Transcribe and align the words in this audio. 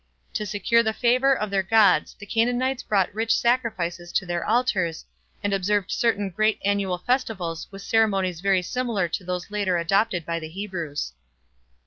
To 0.33 0.47
secure 0.47 0.81
the 0.81 0.93
favor 0.97 1.31
of 1.37 1.51
their 1.51 1.61
gods 1.61 2.15
the 2.17 2.25
Canaanites 2.25 2.81
brought 2.81 3.13
rich 3.13 3.37
sacrifices 3.37 4.11
to 4.13 4.25
their 4.25 4.43
altars 4.43 5.05
and 5.43 5.53
observed 5.53 5.91
certain 5.91 6.31
great 6.31 6.57
annual 6.65 6.97
festivals 6.97 7.67
with 7.69 7.83
ceremonies 7.83 8.41
very 8.41 8.63
similar 8.63 9.07
to 9.09 9.23
those 9.23 9.51
later 9.51 9.77
adopted 9.77 10.25
by 10.25 10.39
the 10.39 10.49
Hebrews. 10.49 11.13